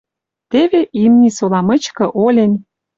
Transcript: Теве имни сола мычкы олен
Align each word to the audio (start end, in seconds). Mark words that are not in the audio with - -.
Теве 0.51 0.81
имни 1.03 1.29
сола 1.37 1.61
мычкы 1.67 2.05
олен 2.25 2.51